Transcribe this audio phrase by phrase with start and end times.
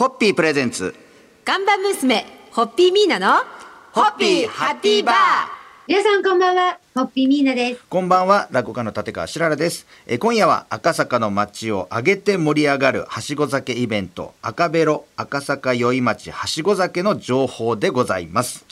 [0.00, 0.94] ホッピープレゼンツ。
[1.44, 3.44] ガンバ娘、ホッピーミーナの、
[3.92, 5.14] ホッピーハッピーバー。
[5.86, 7.84] 皆さんこんばんは、ホッピーミーナです。
[7.86, 9.86] こんばんは落語家の立川しららです。
[10.06, 18.64] えー今夜は赤坂の街を挙げて盛り上がるはしご酒イベント赤ベロ赤坂宵町はしご酒の情報でございます。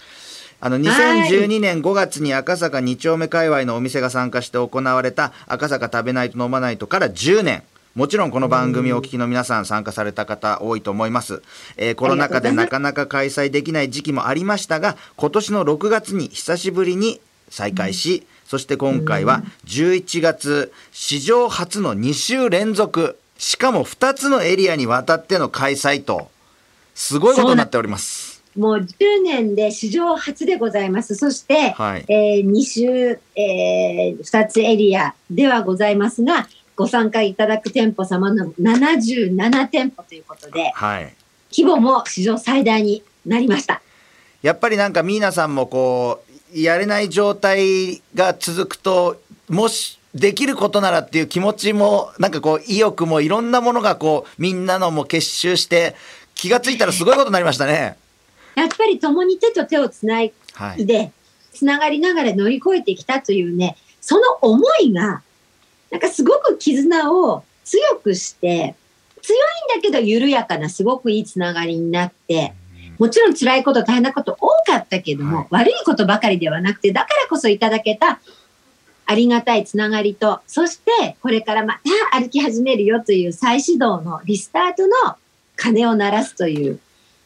[0.60, 7.64] あの2012年5月に赤坂2丁目界隈のお店が参加して行われた赤坂食べないと飲まないとから10年
[7.98, 11.42] もちろんこの番組をお聞きの皆さん参加された方多いと思います、
[11.76, 26.30] えーコロナ禍でなかなか開催できない時期もありましたが今年の6月に久しぶりに再開し、そして今回は11月史上初の2週連続しかも2つのエリアにわたっての開催と
[26.94, 28.44] すごいことになっております。
[28.56, 31.14] もう10年で史上初でございます。
[31.14, 32.04] そして、はい。
[32.08, 41.14] え2週、え2つエリアではございますが、ご参加いただく店舗様の77店舗ということで、はい
[41.50, 43.80] 規模も史上最大になりました。
[44.42, 46.22] やっぱりなんかミーナさんもこ
[46.54, 55.96] うやれない状態が続くともしできることならっていう気持ちもなんかこう意欲もいろんなものがこうみんなのも結集して
[56.34, 57.96] 気がついたらすごいことになりましたね。
[58.54, 61.12] やっぱり共に手と手をつないはい、で、
[61.52, 65.22] つながりながら乗り越えてきたというね、その思いが、
[65.90, 68.74] なんかすごく絆を強くして、
[69.22, 72.54] 強いんだけど緩やかなすごくいいつながりになって、
[72.98, 75.46] もちろん辛いこと大変なこと多かったけども、はい。
[75.50, 78.20] 悪いことばかりではなくて、だからこそいただけた
[79.06, 81.80] ありがたいつながりと、そしてこれからま
[82.12, 85.16] た歩き始めるよという再始動のリスタートの
[85.56, 86.80] 鐘を鳴らすという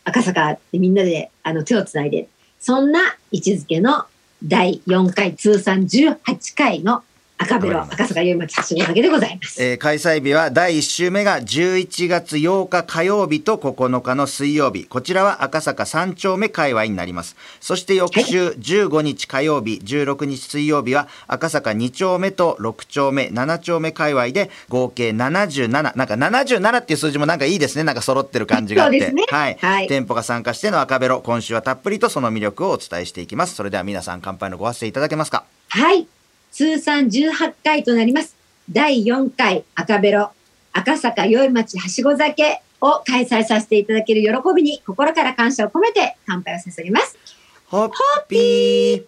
[0.04, 2.28] 赤坂でみんなであの手をつないで、
[2.60, 4.04] そんな位置づけの
[4.44, 7.02] 第4回通算18回の
[7.42, 9.62] 赤ベロ赤坂宵町はしご酒でございます。
[9.62, 14.84] えー開催日は第1週目が11月8日火曜日と9日の水曜日。
[14.84, 17.36] こちらは赤坂3丁目界隈になります。
[17.60, 27.82] そして翌週15日火曜日16日水曜日は赤坂2丁目と6丁目7丁目界隈で合計77なんか77っていう数字もなんかいいですね。
[27.82, 29.10] なんか揃ってる感じがあって。
[29.10, 29.24] ね。
[29.28, 29.88] はい、はい。
[29.88, 33.54] 店舗が参加しての赤ベロ今週はたっぷりとその魅力をお伝えしていきます。
[33.56, 35.44] それでは皆さん乾杯のご発声いただけますか。
[35.70, 36.06] はい。
[36.52, 38.36] 通算18回となります。
[38.70, 40.30] 第4回赤ベロ
[40.72, 47.18] 赤坂宵町はしご酒を開催させていただける喜びに心から感謝を込めて乾杯を捧げます。
[47.66, 47.90] ホッ
[48.28, 49.04] ピー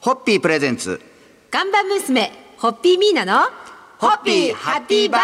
[0.00, 1.00] ホッピープレゼンツ
[1.50, 3.48] ガンバ娘、ホッピーミーナの、
[3.98, 5.20] ホッピーハッピーバー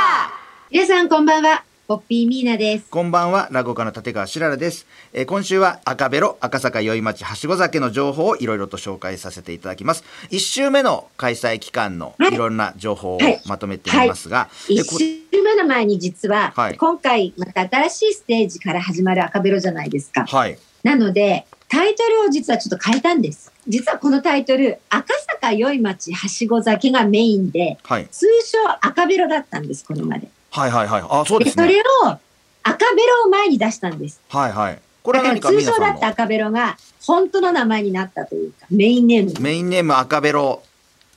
[0.70, 1.69] 皆さんこんばんは。
[1.90, 2.88] ホッピーミーナです。
[2.88, 20.26] こんばんは落語家の立川しららです、えー今週は赤ベロ赤坂宵町はしご酒の情報をいろいろと紹介させていただきます1週目の開催期間のはいいろんな情報をはいまとめてみますが、一でこ週目の前に実は、はい今回また新しいステージから始まる赤ベロじゃないですか。
[20.26, 23.52] はいなので、タイトルを実はちょっと変えたんです。
[23.66, 30.28] 実はこのタイトル、赤坂宵町はしご酒がメインで、はい通称赤ベロだったんです、これまで。
[30.50, 31.80] はいはいはいあそうで、ですねそれ
[32.12, 32.18] を
[32.62, 34.20] 赤ベロを前に出したんです。
[34.28, 39.40] はいはいこれだからは通称だった赤ベロが本当の名前になったというか、メインネームに。
[39.40, 40.62] メインネーム赤ベロ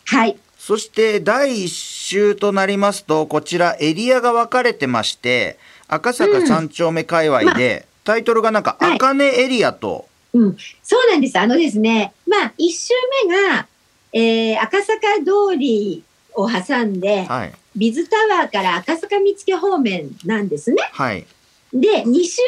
[0.06, 0.38] はい。
[0.58, 10.58] そして第1週となりますとこちらエリアが分かれてまして赤坂3丁目界隈で、タイトルがなんかはい赤根エリアと、うん。
[10.82, 11.38] そうなんです。
[11.38, 12.94] あのですね、まあ、一周
[13.28, 13.68] 目が、
[14.14, 16.04] えー、赤坂通り
[16.36, 20.78] を挟んで、はいビズタワーから赤坂見附方面なんですね。
[20.92, 21.26] はい
[21.74, 22.42] で、2週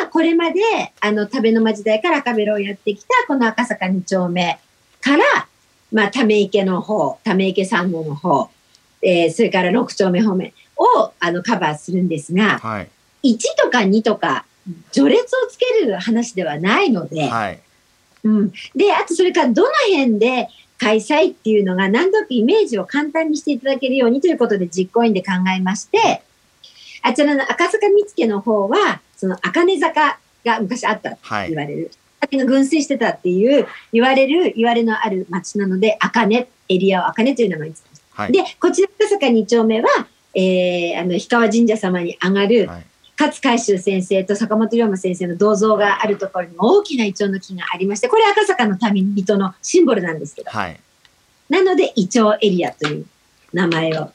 [0.00, 0.60] 目がこれまで、
[1.00, 4.58] あの、食べの間時代から赤ベロをやってきた、この赤坂2丁目
[5.00, 5.24] から、
[5.92, 8.50] まあ、ため池の方、ため池3号の方、
[9.00, 12.88] えーそれから6丁目方面を、あの、カバーするんですが、はい
[13.24, 14.44] 1とか2とか、
[14.90, 17.60] 序列をつける話ではないので、はい
[18.24, 18.52] うん。
[18.74, 20.48] で、あとそれからどの辺で
[20.78, 26.22] 開催っていうのが何となくイメージを簡単にしていただけるようにということで実行委員で考えまして、
[27.02, 31.90] あちらの赤坂見附の方は、その赤根坂が昔あったとはい言われる。
[32.20, 38.22] 酒が群生してたっていう言われる、言われのある町なので、赤根、エリアを赤根という名前につけました。
[38.22, 39.88] はいで、こちら赤坂2丁目は、
[40.34, 42.86] えー、あの、氷川神社様に上がる、はい
[43.26, 50.80] 勝海舟先生と坂本龍馬先生の銅像があるところにも大きなイチョウの木がありまして、これ赤坂の旅人のシンボルなんですけど、はい
[51.48, 53.06] なのでイチョウエリアという
[53.52, 54.10] 名前を。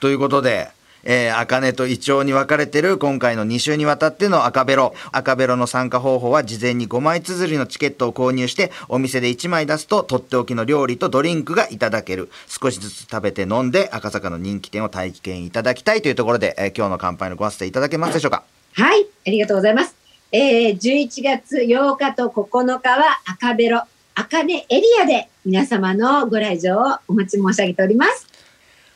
[0.00, 0.68] ということで、
[1.02, 4.94] えー、赤根とイチョウに分かれてる今回の2週にわたっての赤ベロ。
[5.12, 12.30] 赤ベロの参加方法は事前に5枚綴りのチケットを購入して、お店で1枚出すと、とっておきの料理とドリンクがいただける。
[12.48, 19.94] 少しずつ食べて飲んで、赤坂の人気店を体験いただきたいというところで、えー今日の乾杯のご発声いただけますでしょうかはい、ありがとうございます。
[20.32, 23.82] えー、11月8日と9日は赤ベロ、
[24.16, 28.26] 赤根エリアで皆様のご来場をお待ち申し上げております。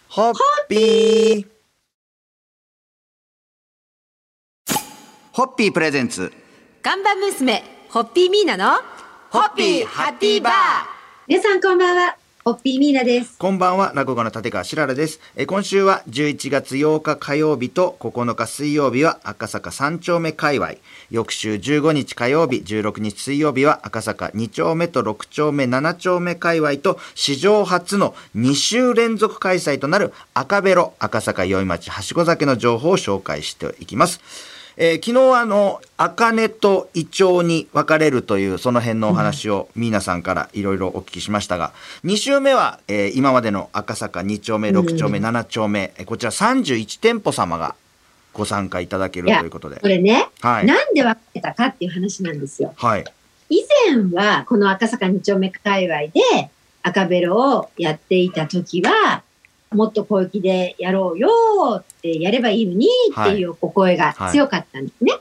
[0.09, 0.35] ホッ
[0.69, 1.47] ピー
[5.33, 6.33] ホッピープレゼンツ。
[6.83, 8.83] 看板娘、ホッピーミーナの、
[9.31, 10.53] ホッピーハッピーバー
[11.29, 12.18] 皆さんこんばんは、
[12.49, 13.37] ホッピーミーナです。
[13.37, 15.21] こんばんは、落語の立川しららです。
[15.37, 20.77] え今週は11月8日火曜日と9日水曜日は赤坂3丁目界隈。
[21.11, 34.58] 翌週15日火曜日、16日水曜日は赤坂2丁目と6丁目、7丁目界隈と史上初の2週連続開催となる赤ベロ赤坂宵町はしご酒の情報を紹介していきます。
[34.81, 41.73] えー昨日あの、赤根とイチョウに分かれるというその辺のお話をミーナさんからいろいろお聞きしましたが、
[42.05, 47.75] 2週目は、えー今までの赤坂2丁目、6丁目、7丁目、えーこちら31店舗様が
[48.33, 49.89] ご参加いただけるということでこ。
[49.89, 50.67] れね、はい。
[50.67, 52.73] なんで分けたかっていう話なんですよ。
[52.77, 53.05] はい。
[53.51, 56.51] 以前はこの赤坂2丁目界隈で
[56.83, 59.23] 赤ベロをやっていた時は、
[59.71, 61.29] もっと広域でやろうよ
[61.79, 65.13] ってやればいいのにっていうお声が強かったんですね。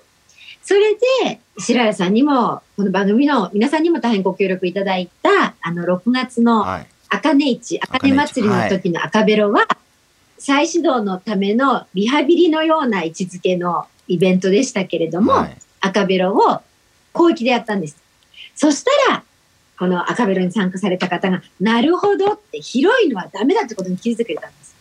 [0.64, 6.88] それで、白谷さんにも、この番組の皆さんにも大変ご協力いただいた、あの、6月のはい。
[7.10, 9.66] 赤根市、赤根祭りの時の赤ベロは、
[10.38, 15.58] 再始動のためのリハビリのような位置づけのイベントでしたけれども、はい。
[15.80, 16.62] 赤ベロを
[17.14, 17.96] 広域でやったんです。
[18.56, 19.24] そしたら、
[19.78, 24.76] この赤ベロに参加された方が、なるほどって広いのはダメだってことに気づいてくれたんです。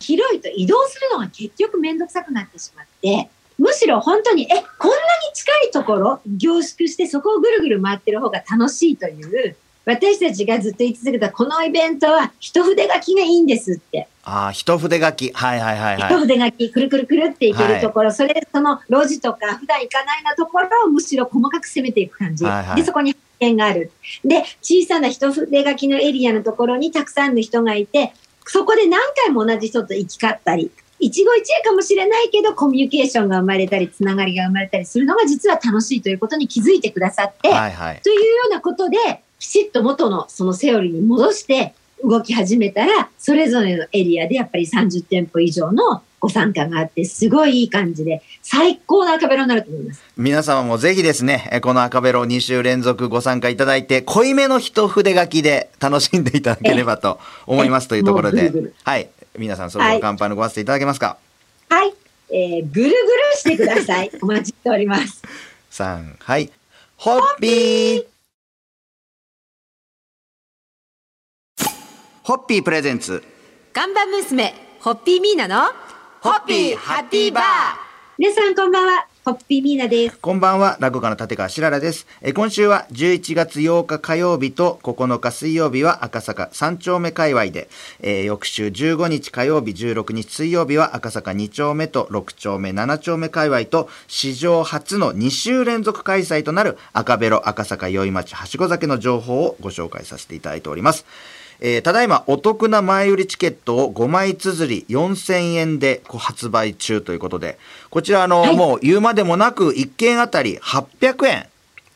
[0.00, 3.28] 広いと移動するのが結局めんどくさくなってしまって、
[3.58, 9.56] むしろ本当に、え、こんなに近いところ凝縮してそこをぐるぐる回ってる方が楽しいという、
[9.86, 14.08] 私たちがずっと言い続けたこのイベントは一筆書きがいいんですって。
[14.26, 14.28] う。
[14.28, 15.30] ああ、一筆書き。
[15.32, 16.14] はいはいはい一はい。
[16.14, 22.44] 筆書き、くるくるくるっていけるところ、それ、その路地とか普段行かないなところをむしろ細かく攻めていく感じ。
[22.44, 23.92] はいはいで、そこに発見がある。
[24.24, 28.12] で、小さな一筆書きのエリアのところにたくさんの人がいて、
[28.46, 38.00] そこで何回も同じ人と行き交ったり、一期一会かもしれないけど、コミュニケーションが生まれたり、つながりが生まれたりするのが実は楽しいということに気づいてくださって、はいはい。
[38.02, 38.96] というようなことで、
[39.38, 50.02] きちっと元のそのセオリーに戻して動き始めたら、それぞれのエリアでやっぱり30店舗以上のご参加があって、すごいいい感じで、最高の赤ベロになると思います。
[50.16, 59.08] 皆様もぜひですね、えこの赤ベロ2週連続ご参加いただいて、濃いめの一筆書きで楽しんでいただければと思いますというところでぐるぐる、はい。
[59.38, 61.18] 皆さんそろそろ乾杯のご発声いただけますか、
[61.68, 61.94] はい。
[62.30, 62.94] えー、ぐるぐる
[63.36, 64.10] してください。
[64.22, 65.22] お待ちしております。
[65.70, 66.50] ?3、はい。
[66.96, 68.15] ホッピー
[72.26, 73.22] ホッピープレゼンツ。
[73.72, 75.66] 看板娘、ホッピーミーナの、
[76.20, 77.42] ホッピーハッピーバー
[78.18, 79.06] 皆さんこんばんは。
[79.24, 80.18] ホッピーミーナです。
[80.18, 82.08] こんばんは、落語家の立川しららです。
[82.22, 87.68] えー今週は11月8日火曜日と9日水曜日は赤坂3丁目界隈で、
[88.00, 101.06] えー翌週15日火曜日、16日水曜日は赤坂2丁目と6丁目、7丁目界隈と史上初の2週連続開催となる赤ベロ赤坂宵町はしご酒の情報をご紹介させていただいております。
[101.60, 107.58] えーただいまお得な前売りチケットを5枚綴り4000円でこう発売中ということで、
[107.90, 111.46] こちらあの、はいもう言うまでもなく1件あたり800円。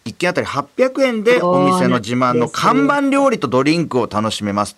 [0.06, 4.76] 1件あたり800円でお店の自慢の看板料理とドリンクを楽しめます。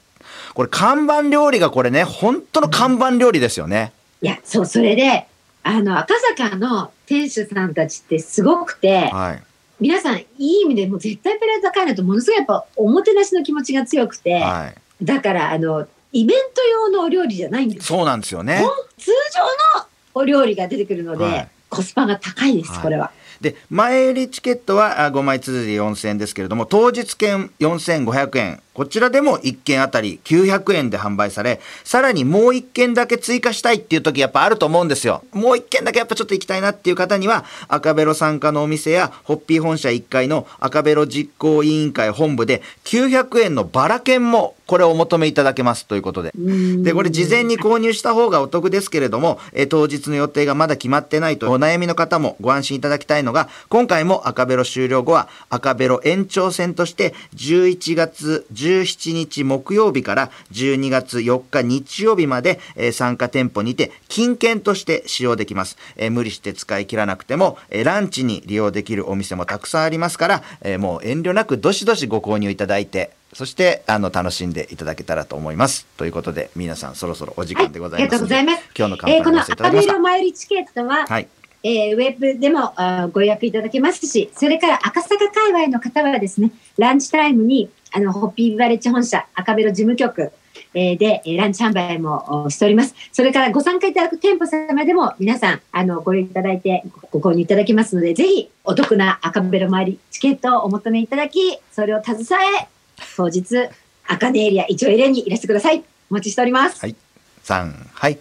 [0.54, 3.92] これ看板料理がこれね、本当の看板料理ですよね。
[4.20, 5.26] いや、そう、それで、
[5.62, 9.42] あの、赤坂の店主さんたちってすごくて、はい。
[9.80, 15.04] 皆さんいい意味でもう絶対プライド高いなとものすごいやっぱおもてなしの気持ちが強くて、はい。
[15.04, 18.62] だからあのイベント用のお料理じゃないんですそうなんですよね
[18.98, 23.10] 通常のお料理が出てくるので、はいコスパが高いです、はいこれは。
[23.42, 28.62] で、前売りチケットはあ5枚綴り4000円ですけれども、当日券4500円。
[28.72, 35.24] こちらでも1件あたり900円で販売され、さらにもう1件だけ追加したいっていう時やっぱあると思うんですよ。
[35.32, 46.32] もう1件だけやっぱちょっと行きたいなっていう方には、赤ベロ参加のお店や、ホッピー本社1階の赤ベロ実行委員会本部で900円のバラ券もこれをお求めいただけますということで。
[46.34, 65.76] で、これ事前に購入した方がお得ですけれども、えー当日の予定がまだ決まってないとお悩みの方もご安心いただきたいののが、今回も赤ベロ終了後は赤ベロ延長戦として11月17日木曜日から12月4日日曜日まで、えー参加店舗にて金券として使用できます。
[65.96, 75.86] えー無理して使い切らなくても、えーランチに利用できるお店もたくさんありますから、えーもう遠慮なくどしどしご購入いただいて、そして、あの、楽しんでいただけたらと思います。
[75.96, 80.02] ということで、皆さんそろそろお時間でございますはいありがとうございます今日の乾えーこの杯をさせていただきました赤ベロ。
[80.02, 81.28] 前売りチケットは、はい。
[81.62, 82.74] えーウェブでも
[83.12, 90.32] ご予約いただけますし、それから赤坂界隈の方はですね、ランチタイムに、あの、ホッピーバレッジ本社赤ベロ事務局、
[90.74, 92.94] えーで、ランチ販売もしております。
[93.12, 102.22] それからご参加いただく店舗様でも皆さん、あの、ご利用いただいてご購入いただけますので、ぜひお得な赤ベロ周りチケットをお求めいただき、それを携
[102.60, 102.68] え、
[103.16, 103.68] 当日、
[104.06, 105.84] 赤根エリア一応エリアにいらしてください。
[106.10, 106.80] お待ちしております。
[106.80, 106.96] はい。
[107.44, 108.18] 3、はい。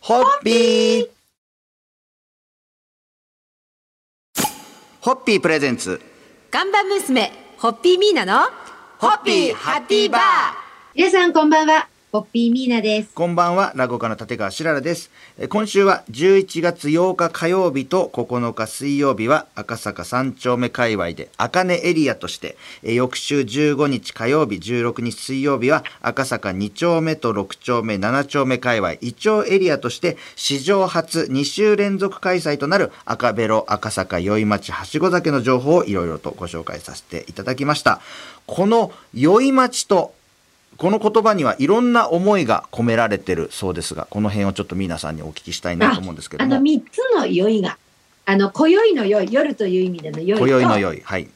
[0.00, 1.13] ホッピー
[5.04, 6.00] ホッピープレゼンツ。
[6.50, 8.48] 看板娘、ホッピーミーナの、
[8.96, 10.20] ホッピーハッピーバー
[10.94, 11.93] 皆さんこんばんは。
[12.14, 13.12] ホッピーミーナです。
[13.12, 15.10] こんばんは、落語家の立川しららです。
[15.48, 38.00] 今週は11月8日火曜日と9日水曜日は赤坂三丁目界隈で赤根エリアとして、翌週15日火曜日、16日水曜日は赤坂2丁目と6丁目、7丁目界隈、イチョウエリアとして史上初2週連続開催となる赤ベロ赤坂宵町はしご酒の情報をいろいろとご紹介させていただきました。
[38.46, 40.14] この宵町と
[40.76, 46.62] この言葉にはいろんな思いが込められてるそうですが、この辺をちょっと皆さんにお聞きしたいなと思うんですけどあのも。
[46.62, 47.78] 三つの酔いが、
[48.26, 51.00] あの今宵の酔い、夜という意味での酔いと、今宵の酔い。
[51.04, 51.28] はい。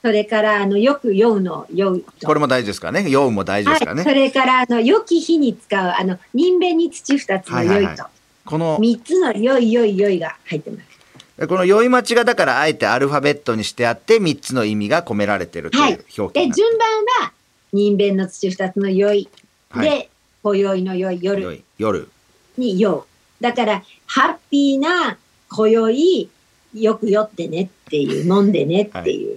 [0.00, 3.10] それからあのよく酔うの酔うと、これも大事ですからね。
[3.10, 4.14] 酔うも大事ですからはい、そね。
[4.14, 8.10] れからあの良き日に使うあの人弁に土二つの酔いと、はいはいは
[8.44, 11.46] この、三つの酔い酔い酔いが入ってます。
[11.46, 16.88] この酔い待ちがだからあえてアルファベットにしてあって3つの意味が込められてるという表記で順番
[17.22, 17.32] は
[17.72, 19.28] 人弁の土二つの酔い、
[19.70, 20.10] はいで
[20.42, 22.08] 今宵の酔い酔夜。
[22.56, 23.04] に酔う。
[23.40, 25.18] だからハッピーな
[25.50, 26.30] 今宵
[26.74, 29.36] よく酔ってねっていう飲んでねっていう。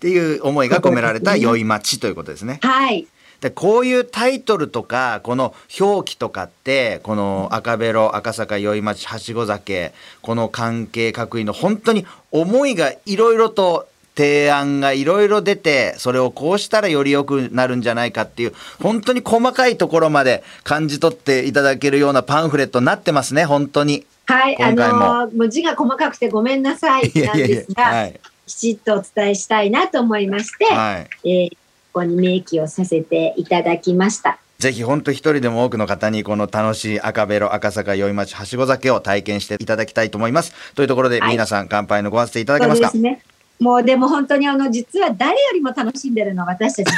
[0.00, 2.58] ていう思いが込められた酔い待ちということですね。
[2.62, 3.06] はい。
[3.40, 24.04] でこういうタイトルとかこの表記とかってこの赤ベロ赤坂宵町はしご酒この関係各位の本当に思いがいろいろと提案がいろいろ出てそれをこうしたらより良くなるんじゃないかっていう本当に細かいところまで感じ取っていただけるようなパンフレットになってますね本当に。
[24.26, 31.28] はい、あのーもう字が細かくてごめんなさいなんですが、はいきちっとお伝えしたいなと思いまして、はい。
[31.28, 31.50] えー
[31.94, 34.38] ここに明記をさせていただきました。
[34.58, 40.54] ぜひ本当一人でも多くの方にこの楽しい赤ベロ赤坂宵町はしご酒を体験していただきたいと思います。
[40.74, 42.88] というところで、はい皆さん乾杯のご発声いただけそうますか？
[42.88, 43.22] ですね。
[43.62, 46.94] もうでも本当にあの実は誰よりも楽しんでるのは私たち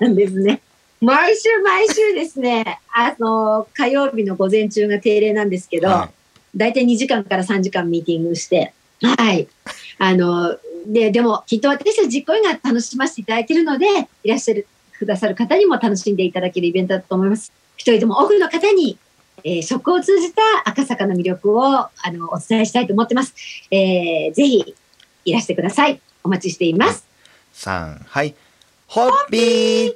[0.00, 0.60] なんですね。
[1.00, 6.10] 毎週毎週ですね、あの火曜日の午前中が定例なんですけど、は
[6.56, 9.46] 大体2時間から3時間ミーティングして、はい。
[9.98, 10.56] あの、
[10.86, 13.86] で、でも、きっと私たち実行委員が楽しませていただいているので、
[14.22, 14.66] いらっしゃる、
[14.98, 17.52] くださる方にも楽しんでいただけるイベントだと思います。
[17.76, 18.98] 一人でも多くの方に、
[19.42, 23.34] えー食を通じた赤坂の魅力を、あの、お伝えしたいと思ってます。
[23.70, 24.74] えーぜひ、
[25.24, 26.00] いらしてください。
[26.22, 27.06] お待ちしています。
[27.52, 28.34] さんはい
[28.86, 29.94] ホッピー